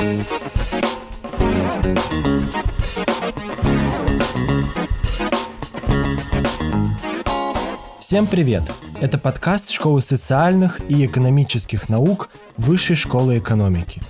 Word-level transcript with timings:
Всем 0.00 0.24
привет! 8.26 8.62
Это 8.98 9.18
подкаст 9.18 9.70
Школы 9.70 10.00
социальных 10.00 10.80
и 10.88 11.04
экономических 11.04 11.90
наук 11.90 12.30
Высшей 12.56 12.96
школы 12.96 13.40
экономики. 13.40 14.00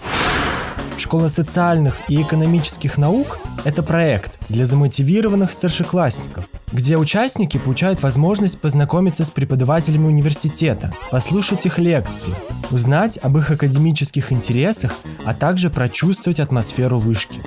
Школа 0.96 1.26
социальных 1.26 1.96
и 2.08 2.22
экономических 2.22 2.96
наук– 2.96 3.40
это 3.64 3.82
проект 3.82 4.38
для 4.48 4.66
замотивированных 4.66 5.50
старшеклассников, 5.50 6.44
где 6.72 6.96
участники 6.96 7.58
получают 7.58 8.02
возможность 8.02 8.60
познакомиться 8.60 9.24
с 9.24 9.30
преподавателями 9.30 10.06
университета, 10.06 10.92
послушать 11.10 11.66
их 11.66 11.78
лекции, 11.78 12.32
узнать 12.70 13.18
об 13.22 13.38
их 13.38 13.50
академических 13.50 14.32
интересах, 14.32 14.94
а 15.24 15.34
также 15.34 15.70
прочувствовать 15.70 16.40
атмосферу 16.40 16.98
вышки. 16.98 17.42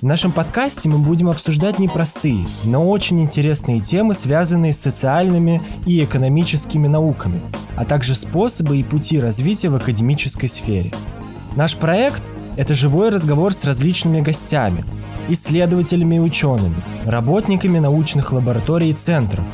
В 0.00 0.02
нашем 0.02 0.32
подкасте 0.32 0.88
мы 0.88 0.98
будем 0.98 1.28
обсуждать 1.28 1.78
непростые, 1.78 2.46
но 2.64 2.88
очень 2.88 3.20
интересные 3.20 3.80
темы, 3.80 4.14
связанные 4.14 4.72
с 4.72 4.80
социальными 4.80 5.60
и 5.84 6.02
экономическими 6.02 6.88
науками, 6.88 7.40
а 7.76 7.84
также 7.84 8.14
способы 8.14 8.78
и 8.78 8.82
пути 8.82 9.20
развития 9.20 9.68
в 9.68 9.76
академической 9.76 10.46
сфере. 10.46 10.94
Наш 11.54 11.76
проект– 11.76 12.22
это 12.56 12.72
живой 12.72 13.10
разговор 13.10 13.52
с 13.52 13.66
различными 13.66 14.22
гостями, 14.22 14.86
исследователями 15.32 16.16
и 16.16 16.20
учеными, 16.20 16.76
работниками 17.04 17.78
научных 17.78 18.32
лабораторий 18.32 18.90
и 18.90 18.94
центров, 18.94 19.44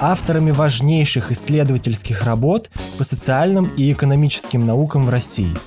авторами 0.00 0.50
важнейших 0.50 1.32
исследовательских 1.32 2.22
работ 2.22 2.70
по 2.98 3.04
социальным 3.04 3.66
и 3.76 3.92
экономическим 3.92 4.66
наукам 4.66 5.06
в 5.06 5.10
России– 5.10 5.56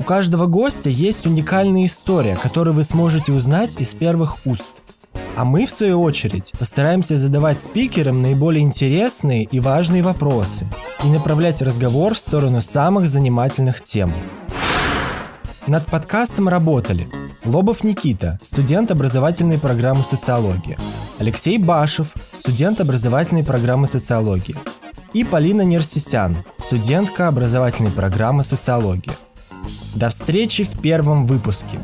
у 0.00 0.02
каждого 0.02 0.46
гостя 0.46 0.88
есть 0.88 1.26
уникальная 1.26 1.84
история, 1.84 2.34
которую 2.34 2.72
вы 2.72 2.84
сможете 2.84 3.32
узнать 3.32 3.78
из 3.78 3.92
первых 3.92 4.38
уст. 4.46 4.82
А 5.36 5.44
мы, 5.44 5.66
в 5.66 5.70
свою 5.70 6.00
очередь, 6.00 6.52
постараемся 6.58 7.18
задавать 7.18 7.60
спикерам 7.60 8.22
наиболее 8.22 8.62
интересные 8.62 9.44
и 9.44 9.60
важные 9.60 10.02
вопросы 10.02 10.66
и 11.04 11.08
направлять 11.08 11.60
разговор 11.60 12.14
в 12.14 12.18
сторону 12.18 12.62
самых 12.62 13.08
занимательных 13.08 13.82
тем. 13.82 14.10
Над 15.66 15.84
подкастом 15.84 16.48
работали 16.48 17.06
Лобов 17.44 17.84
Никита, 17.84 18.38
студент 18.42 18.90
образовательной 18.90 19.58
программы 19.58 20.02
социологии, 20.02 20.78
Алексей 21.18 21.56
Башев, 21.56 22.14
студент 22.32 22.80
образовательной 22.80 23.44
программы 23.44 23.86
социологии, 23.86 24.56
и 25.14 25.24
Полина 25.24 25.62
Нерсисян, 25.62 26.36
студентка 26.56 27.28
образовательной 27.28 27.90
программы 27.90 28.44
социологии. 28.44 29.12
До 29.94 30.10
встречи 30.10 30.64
в 30.64 30.80
первом 30.80 31.24
выпуске. 31.24 31.78